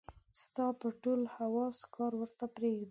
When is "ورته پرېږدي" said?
2.21-2.79